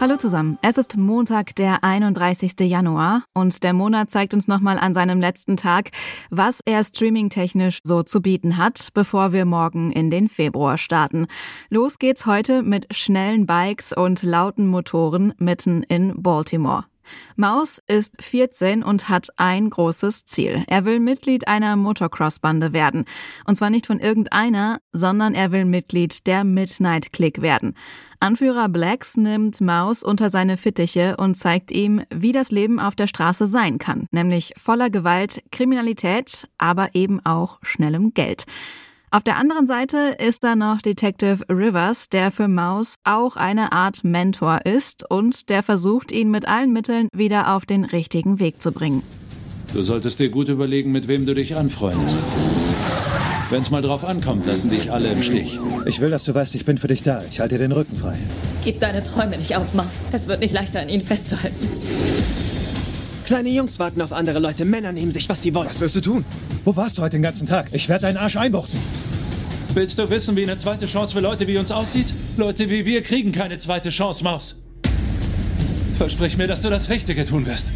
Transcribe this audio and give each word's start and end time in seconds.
Hallo 0.00 0.16
zusammen. 0.16 0.60
Es 0.62 0.78
ist 0.78 0.96
Montag, 0.96 1.56
der 1.56 1.82
31. 1.82 2.52
Januar 2.60 3.24
und 3.34 3.64
der 3.64 3.72
Monat 3.72 4.12
zeigt 4.12 4.32
uns 4.32 4.46
nochmal 4.46 4.78
an 4.78 4.94
seinem 4.94 5.20
letzten 5.20 5.56
Tag, 5.56 5.90
was 6.30 6.60
er 6.64 6.84
streamingtechnisch 6.84 7.80
so 7.82 8.04
zu 8.04 8.22
bieten 8.22 8.58
hat, 8.58 8.90
bevor 8.94 9.32
wir 9.32 9.44
morgen 9.44 9.90
in 9.90 10.08
den 10.08 10.28
Februar 10.28 10.78
starten. 10.78 11.26
Los 11.68 11.98
geht's 11.98 12.26
heute 12.26 12.62
mit 12.62 12.94
schnellen 12.94 13.44
Bikes 13.44 13.92
und 13.92 14.22
lauten 14.22 14.68
Motoren 14.68 15.34
mitten 15.38 15.82
in 15.82 16.22
Baltimore. 16.22 16.84
Maus 17.36 17.80
ist 17.86 18.22
14 18.22 18.82
und 18.82 19.08
hat 19.08 19.28
ein 19.36 19.70
großes 19.70 20.24
Ziel. 20.24 20.64
Er 20.66 20.84
will 20.84 21.00
Mitglied 21.00 21.48
einer 21.48 21.76
Motocross-Bande 21.76 22.72
werden. 22.72 23.04
Und 23.44 23.56
zwar 23.56 23.70
nicht 23.70 23.86
von 23.86 24.00
irgendeiner, 24.00 24.80
sondern 24.92 25.34
er 25.34 25.52
will 25.52 25.64
Mitglied 25.64 26.26
der 26.26 26.44
Midnight 26.44 27.12
Click 27.12 27.42
werden. 27.42 27.74
Anführer 28.20 28.68
Blacks 28.68 29.16
nimmt 29.16 29.60
Maus 29.60 30.02
unter 30.02 30.28
seine 30.28 30.56
Fittiche 30.56 31.16
und 31.18 31.34
zeigt 31.34 31.70
ihm, 31.70 32.02
wie 32.12 32.32
das 32.32 32.50
Leben 32.50 32.80
auf 32.80 32.96
der 32.96 33.06
Straße 33.06 33.46
sein 33.46 33.78
kann, 33.78 34.08
nämlich 34.10 34.54
voller 34.56 34.90
Gewalt, 34.90 35.42
Kriminalität, 35.52 36.48
aber 36.58 36.94
eben 36.94 37.24
auch 37.24 37.60
schnellem 37.62 38.14
Geld. 38.14 38.44
Auf 39.10 39.22
der 39.22 39.38
anderen 39.38 39.66
Seite 39.66 40.16
ist 40.18 40.44
da 40.44 40.54
noch 40.54 40.82
Detective 40.82 41.42
Rivers, 41.48 42.10
der 42.10 42.30
für 42.30 42.46
Maus 42.46 42.96
auch 43.04 43.36
eine 43.36 43.72
Art 43.72 44.04
Mentor 44.04 44.66
ist 44.66 45.10
und 45.10 45.48
der 45.48 45.62
versucht, 45.62 46.12
ihn 46.12 46.30
mit 46.30 46.46
allen 46.46 46.74
Mitteln 46.74 47.08
wieder 47.14 47.54
auf 47.54 47.64
den 47.64 47.84
richtigen 47.86 48.38
Weg 48.38 48.60
zu 48.60 48.70
bringen. 48.70 49.02
Du 49.72 49.82
solltest 49.82 50.18
dir 50.18 50.28
gut 50.28 50.48
überlegen, 50.50 50.92
mit 50.92 51.08
wem 51.08 51.24
du 51.24 51.34
dich 51.34 51.56
anfreundest. 51.56 52.18
Wenn's 53.48 53.70
mal 53.70 53.80
drauf 53.80 54.04
ankommt, 54.04 54.44
lassen 54.44 54.68
dich 54.68 54.92
alle 54.92 55.08
im 55.08 55.22
Stich. 55.22 55.58
Ich 55.86 56.00
will, 56.00 56.10
dass 56.10 56.24
du 56.24 56.34
weißt, 56.34 56.54
ich 56.54 56.66
bin 56.66 56.76
für 56.76 56.88
dich 56.88 57.02
da. 57.02 57.22
Ich 57.30 57.40
halte 57.40 57.54
dir 57.54 57.60
den 57.60 57.72
Rücken 57.72 57.96
frei. 57.96 58.18
Gib 58.62 58.78
deine 58.80 59.02
Träume 59.02 59.38
nicht 59.38 59.56
auf, 59.56 59.72
Maus. 59.72 60.06
Es 60.12 60.28
wird 60.28 60.40
nicht 60.40 60.52
leichter, 60.52 60.80
an 60.80 60.90
ihnen 60.90 61.02
festzuhalten. 61.02 61.66
Kleine 63.28 63.50
Jungs 63.50 63.78
warten 63.78 64.00
auf 64.00 64.10
andere 64.10 64.38
Leute. 64.38 64.64
Männer 64.64 64.90
nehmen 64.90 65.12
sich, 65.12 65.28
was 65.28 65.42
sie 65.42 65.54
wollen. 65.54 65.68
Was 65.68 65.82
wirst 65.82 65.96
du 65.96 66.00
tun? 66.00 66.24
Wo 66.64 66.74
warst 66.74 66.96
du 66.96 67.02
heute 67.02 67.16
den 67.16 67.22
ganzen 67.22 67.46
Tag? 67.46 67.68
Ich 67.72 67.86
werde 67.86 68.06
deinen 68.06 68.16
Arsch 68.16 68.36
einbuchten. 68.36 68.80
Willst 69.74 69.98
du 69.98 70.08
wissen, 70.08 70.34
wie 70.34 70.44
eine 70.44 70.56
zweite 70.56 70.86
Chance 70.86 71.12
für 71.12 71.20
Leute 71.20 71.46
wie 71.46 71.58
uns 71.58 71.70
aussieht? 71.70 72.06
Leute 72.38 72.70
wie 72.70 72.86
wir 72.86 73.02
kriegen 73.02 73.30
keine 73.30 73.58
zweite 73.58 73.90
Chance, 73.90 74.24
Maus. 74.24 74.62
Versprich 75.98 76.38
mir, 76.38 76.46
dass 76.46 76.62
du 76.62 76.70
das 76.70 76.88
Richtige 76.88 77.26
tun 77.26 77.44
wirst. 77.44 77.70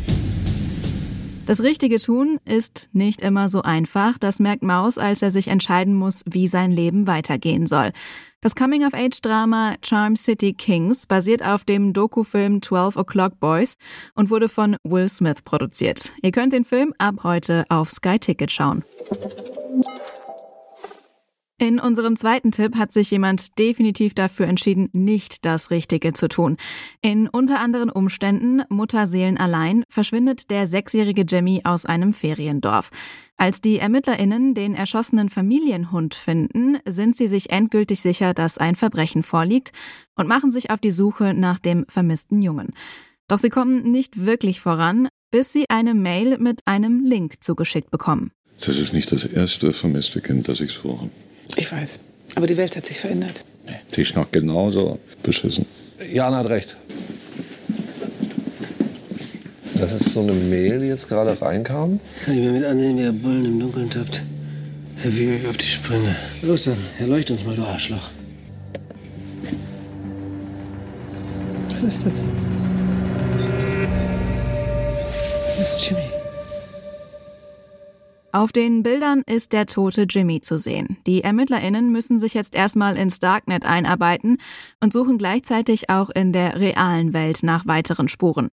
Das 1.47 1.63
Richtige 1.63 1.99
tun 1.99 2.39
ist 2.45 2.89
nicht 2.93 3.21
immer 3.21 3.49
so 3.49 3.63
einfach. 3.63 4.17
Das 4.19 4.39
merkt 4.39 4.63
Maus, 4.63 4.97
als 4.97 5.23
er 5.23 5.33
sich 5.33 5.49
entscheiden 5.49 5.95
muss, 5.95 6.23
wie 6.25 6.47
sein 6.47 6.71
Leben 6.71 7.09
weitergehen 7.09 7.67
soll. 7.67 7.91
Das 8.41 8.55
Coming-of-Age-Drama 8.55 9.75
Charm 9.85 10.17
City 10.17 10.53
Kings 10.53 11.07
basiert 11.07 11.45
auf 11.45 11.65
dem 11.65 11.93
Dokufilm 11.93 12.63
12 12.63 12.97
O'Clock 12.97 13.41
Boys 13.41 13.77
und 14.15 14.31
wurde 14.31 14.49
von 14.49 14.77
Will 14.85 15.09
Smith 15.09 15.43
produziert. 15.45 16.13
Ihr 16.23 16.33
könnt 16.33 16.53
den 16.53 16.65
Film 16.65 16.95
ab 16.99 17.17
heute 17.25 17.65
auf 17.69 17.91
Sky 17.91 18.19
Ticket 18.19 18.51
schauen. 18.51 18.85
In 21.63 21.79
unserem 21.79 22.17
zweiten 22.17 22.51
Tipp 22.51 22.75
hat 22.75 22.93
sich 22.93 23.13
jemand 23.13 23.57
definitiv 23.57 24.15
dafür 24.15 24.49
entschieden, 24.49 24.89
nicht 24.93 25.45
das 25.45 25.71
Richtige 25.71 26.13
zu 26.13 26.27
tun. 26.27 26.57
In 27.03 27.29
unter 27.29 27.61
anderen 27.61 27.89
Umständen, 27.89 28.63
Mutterseelen 28.69 29.39
allein, 29.39 29.85
verschwindet 29.89 30.51
der 30.51 30.67
sechsjährige 30.67 31.23
Jimmy 31.23 31.61
aus 31.63 31.87
einem 31.87 32.15
Feriendorf. 32.15 32.91
Als 33.37 33.61
die 33.61 33.79
ErmittlerInnen 33.79 34.55
den 34.55 34.75
erschossenen 34.75 35.29
Familienhund 35.29 36.15
finden, 36.15 36.79
sind 36.85 37.17
sie 37.17 37.29
sich 37.29 37.51
endgültig 37.51 38.01
sicher, 38.01 38.35
dass 38.35 38.59
ein 38.59 38.75
Verbrechen 38.75 39.23
vorliegt 39.23 39.71
und 40.17 40.27
machen 40.27 40.51
sich 40.51 40.71
auf 40.71 40.81
die 40.81 40.91
Suche 40.91 41.33
nach 41.33 41.61
dem 41.61 41.85
vermissten 41.89 42.43
Jungen. 42.43 42.71
Doch 43.29 43.39
sie 43.39 43.51
kommen 43.51 43.89
nicht 43.89 44.27
wirklich 44.27 44.61
voran, 44.61 45.07
bis 45.31 45.53
sie 45.53 45.71
eine 45.71 45.95
Mail 45.95 46.39
mit 46.39 46.59
einem 46.65 47.05
Link 47.05 47.37
zugeschickt 47.41 47.93
bekommen. 47.93 48.33
Das 48.59 48.79
ist 48.79 48.93
nicht 48.93 49.13
das 49.13 49.25
erste 49.25 49.73
vermisste 49.73 50.21
Kind, 50.21 50.49
das 50.49 50.61
ich 50.61 50.73
suche. 50.73 51.09
Ich 51.57 51.71
weiß. 51.71 52.01
Aber 52.35 52.47
die 52.47 52.57
Welt 52.57 52.77
hat 52.77 52.87
sich 52.87 52.99
verändert. 52.99 53.45
Nee, 53.67 53.75
die 53.95 54.03
ist 54.03 54.17
noch 54.17 54.31
genauso 54.31 54.99
beschissen. 55.23 55.67
Jan 56.11 56.35
hat 56.35 56.49
recht. 56.49 56.77
Das 59.75 59.93
ist 59.93 60.13
so 60.13 60.21
eine 60.21 60.33
Mail, 60.33 60.81
die 60.81 60.87
jetzt 60.87 61.09
gerade 61.09 61.41
reinkam. 61.41 61.99
Kann 62.25 62.35
ich 62.35 62.41
mir 62.41 62.53
mit 62.53 62.65
ansehen, 62.65 62.97
wie 62.99 63.03
er 63.03 63.13
Bullen 63.13 63.45
im 63.45 63.61
Dunkeln 63.61 63.91
tappt? 63.91 64.23
Herr 64.99 65.17
wie 65.17 65.35
euch 65.35 65.49
auf 65.49 65.57
die 65.57 65.67
Sprünge. 65.67 66.15
Los 66.43 66.65
dann, 66.65 66.79
erleucht 67.01 67.31
uns 67.33 67.45
mal, 67.45 67.57
du 67.57 67.65
Arschloch. 67.65 68.11
Was 71.71 71.83
ist 71.83 72.07
das? 72.07 72.13
Das 75.47 75.75
ist 75.75 75.89
Jimmy. 75.89 76.22
Auf 78.35 78.51
den 78.51 78.83
Bildern 78.83 79.23
ist 79.27 79.53
der 79.53 79.67
tote 79.67 80.07
Jimmy 80.09 80.41
zu 80.41 80.59
sehen. 80.59 80.97
Die 81.07 81.23
ErmittlerInnen 81.23 81.93
müssen 81.93 82.19
sich 82.19 82.33
jetzt 82.33 82.55
erstmal 82.55 82.97
ins 82.97 83.19
Darknet 83.19 83.67
einarbeiten 83.67 84.39
und 84.81 84.91
suchen 84.91 85.19
gleichzeitig 85.19 85.91
auch 85.91 86.09
in 86.09 86.33
der 86.33 86.59
realen 86.59 87.13
Welt 87.13 87.41
nach 87.43 87.67
weiteren 87.67 88.09
Spuren. 88.09 88.49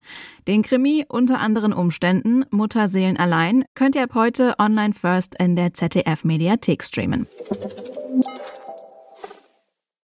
Den 0.48 0.64
Krimi 0.64 1.06
unter 1.08 1.40
anderen 1.40 1.74
Umständen 1.74 2.44
Mutterseelen 2.50 3.18
allein 3.18 3.66
könnt 3.76 3.96
ihr 3.96 4.04
ab 4.04 4.16
heute 4.16 4.56
online 4.58 4.96
first 4.96 5.36
in 5.40 5.56
der 5.56 5.76
ZDF 5.76 6.24
Mediathek 6.24 6.84
streamen. 6.84 7.28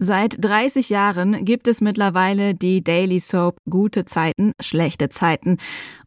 Seit 0.05 0.35
30 0.43 0.89
Jahren 0.89 1.45
gibt 1.45 1.65
es 1.65 1.79
mittlerweile 1.79 2.55
die 2.55 2.83
Daily 2.83 3.21
Soap 3.21 3.55
Gute 3.69 4.03
Zeiten, 4.03 4.51
schlechte 4.59 5.07
Zeiten. 5.07 5.59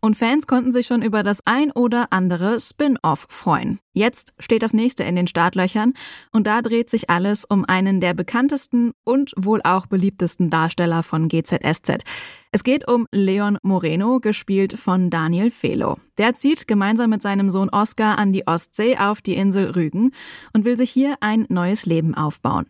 Und 0.03 0.19
Fans 0.19 0.47
konnten 0.47 0.71
sich 0.71 0.87
schon 0.87 1.01
über 1.01 1.23
das 1.23 1.41
ein 1.47 1.73
oder 1.73 2.09
andere 2.11 2.61
Spin-off 2.61 3.27
freuen. 3.31 3.79
Jetzt 3.95 4.35
steht 4.39 4.63
das 4.63 4.75
nächste 4.75 5.05
in 5.05 5.17
den 5.17 5.27
Startlöchern 5.27 5.95
und 6.31 6.47
da 6.47 6.61
dreht 6.61 6.91
sich 6.91 7.09
alles 7.09 7.47
um 7.47 7.65
einen 7.65 8.03
der 8.03 8.13
bekanntesten 8.13 8.93
und 9.05 9.33
wohl 9.39 9.63
auch 9.65 9.87
beliebtesten 9.87 10.51
Darsteller 10.51 11.03
von 11.03 11.29
GZSZ. 11.29 12.05
Es 12.53 12.65
geht 12.65 12.87
um 12.87 13.07
Leon 13.13 13.57
Moreno, 13.63 14.21
gespielt 14.21 14.79
von 14.79 15.09
Daniel 15.09 15.51
Felo. 15.51 15.97
Der 16.19 16.35
zieht 16.35 16.69
gemeinsam 16.69 17.09
mit 17.09 17.23
seinem 17.23 17.49
Sohn 17.49 17.71
Oscar 17.71 18.19
an 18.19 18.35
die 18.35 18.47
Ostsee 18.47 18.99
auf 18.99 19.23
die 19.23 19.37
Insel 19.37 19.71
Rügen 19.71 20.13
und 20.53 20.67
will 20.67 20.77
sich 20.77 20.91
hier 20.91 21.17
ein 21.21 21.47
neues 21.49 21.87
Leben 21.87 22.15
aufbauen. 22.15 22.67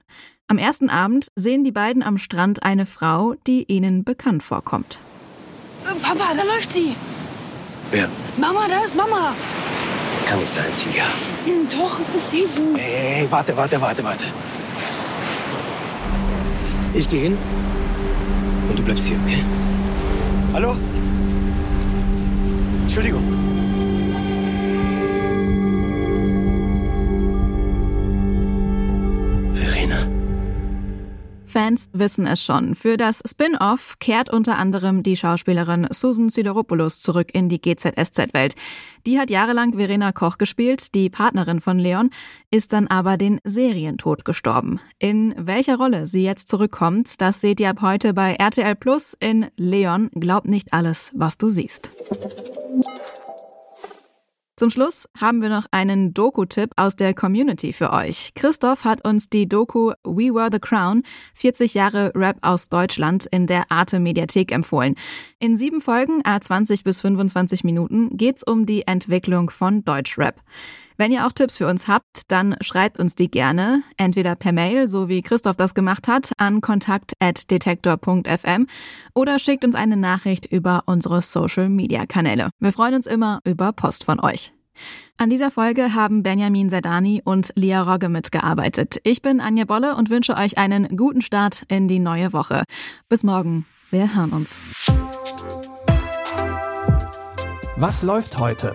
Am 0.49 0.59
ersten 0.59 0.91
Abend 0.91 1.33
sehen 1.35 1.65
die 1.65 1.73
beiden 1.73 2.05
am 2.05 2.19
Strand 2.19 2.63
eine 2.63 2.87
Frau, 2.87 3.35
die 3.49 3.65
ihnen 3.67 4.05
bekannt 4.05 4.45
vorkommt. 4.45 5.01
Papa, 6.03 6.35
da 6.37 6.45
läuft 6.45 6.71
sie. 6.71 6.95
Wer? 7.91 8.09
Mama, 8.37 8.69
da 8.69 8.85
ist 8.85 8.97
Mama. 8.97 9.35
Kann 10.25 10.39
nicht 10.39 10.49
sein, 10.49 10.67
Tiger. 10.77 11.05
Hm, 11.47 11.69
doch, 11.69 11.99
sie. 12.21 12.45
Hey, 12.77 13.17
hey, 13.17 13.27
warte, 13.29 13.57
warte, 13.57 13.81
warte, 13.81 14.05
warte. 14.05 14.27
Ich 16.95 17.09
gehe 17.09 17.23
hin 17.23 17.39
und 18.69 18.79
du 18.79 18.85
bleibst 18.85 19.09
hier, 19.09 19.19
okay? 19.25 19.43
Hallo? 20.53 20.77
Entschuldigung. 22.85 23.56
Fans 31.57 31.89
wissen 31.95 32.27
es 32.27 32.45
schon. 32.45 32.75
Für 32.75 32.99
das 32.99 33.23
Spin-off 33.27 33.99
kehrt 33.99 34.31
unter 34.31 34.59
anderem 34.59 35.03
die 35.03 35.17
Schauspielerin 35.17 35.87
Susan 35.89 36.29
Sideropoulos 36.29 37.01
zurück 37.01 37.31
in 37.33 37.49
die 37.49 37.63
GZSZ-Welt. 37.63 38.55
Die 39.07 39.19
hat 39.19 39.31
jahrelang 39.31 39.73
Verena 39.73 40.13
Koch 40.13 40.37
gespielt, 40.37 40.95
die 40.95 41.09
Partnerin 41.09 41.63
von 41.63 41.79
Leon, 41.79 42.11
ist 42.51 42.75
dann 42.75 42.89
aber 42.89 43.17
den 43.17 43.41
Serientod 43.43 44.27
gestorben. 44.27 44.81
In 44.99 45.35
welcher 45.39 45.79
Rolle 45.79 46.07
sie 46.07 46.25
jetzt 46.25 46.51
zurückkommt, 46.51 47.23
das 47.23 47.41
seht 47.41 47.59
ihr 47.59 47.71
ab 47.71 47.81
heute 47.81 48.13
bei 48.13 48.35
RTL 48.35 48.75
Plus 48.75 49.17
in 49.19 49.47
Leon. 49.57 50.11
Glaub 50.13 50.45
nicht 50.45 50.75
alles, 50.75 51.11
was 51.15 51.39
du 51.39 51.49
siehst. 51.49 51.91
Zum 54.59 54.71
Schluss 54.71 55.07
haben 55.21 55.43
wir 55.43 55.51
noch 55.51 55.67
einen 55.71 56.15
Doku-Tipp 56.15 56.71
aus 56.77 56.97
der 56.97 57.13
Community 57.13 57.75
für 57.75 57.93
euch. 57.93 58.33
Christoph 58.35 58.85
hat 58.85 59.07
uns 59.07 59.29
die 59.29 59.47
Doku 59.47 59.93
We 60.03 60.33
Were 60.33 60.49
the 60.51 60.59
Crown, 60.59 61.03
40 61.35 61.75
Jahre 61.75 62.11
Rap 62.15 62.39
aus 62.41 62.71
Deutschland 62.71 63.27
in 63.27 63.47
der 63.47 63.71
Arte 63.71 64.01
Mediathek 64.01 64.53
empfohlen. 64.53 64.95
In 65.41 65.59
sieben 65.59 65.83
Folgen, 65.83 66.23
a 66.25 66.41
20 66.41 66.85
bis 66.85 67.03
25 67.03 67.65
Minuten, 67.65 68.17
geht's 68.17 68.43
um 68.43 68.65
die 68.65 68.87
Entwicklung 68.87 69.51
von 69.51 69.85
Deutschrap. 69.85 70.41
Wenn 70.97 71.13
ihr 71.13 71.27
auch 71.27 71.33
Tipps 71.33 71.59
für 71.59 71.67
uns 71.67 71.89
habt, 71.89 72.23
dann 72.29 72.57
schreibt 72.61 72.99
uns 72.99 73.15
die 73.15 73.31
gerne, 73.31 73.83
entweder 73.97 74.35
per 74.35 74.53
Mail, 74.53 74.89
so 74.89 75.09
wie 75.09 75.23
Christoph 75.23 75.57
das 75.57 75.75
gemacht 75.75 76.09
hat, 76.09 76.33
an 76.39 76.61
kontakt.detektor.fm 76.61 78.67
oder 79.15 79.39
schickt 79.39 79.65
uns 79.65 79.75
eine 79.75 79.97
Nachricht 79.97 80.47
über 80.47 80.83
unsere 80.87 81.23
Social-Media-Kanäle. 81.23 82.51
Wir 82.61 82.73
freuen 82.73 82.95
uns 82.95 83.07
immer 83.07 83.41
über 83.45 83.73
Post 83.73 84.05
von 84.05 84.21
euch. 84.21 84.53
An 85.17 85.31
dieser 85.31 85.51
Folge 85.51 85.95
haben 85.95 86.23
Benjamin 86.23 86.69
Sedani 86.69 87.23
und 87.25 87.53
Lia 87.55 87.83
Rogge 87.83 88.09
mitgearbeitet. 88.09 89.01
Ich 89.05 89.23
bin 89.23 89.41
Anja 89.41 89.65
Bolle 89.65 89.97
und 89.97 90.11
wünsche 90.11 90.37
euch 90.37 90.59
einen 90.59 90.97
guten 90.97 91.23
Start 91.23 91.65
in 91.69 91.89
die 91.89 91.99
neue 91.99 92.33
Woche. 92.33 92.65
Bis 93.09 93.23
morgen. 93.23 93.65
Wir 93.91 94.15
hören 94.15 94.33
uns. 94.33 94.63
Was 97.77 98.03
läuft 98.03 98.39
heute? 98.39 98.75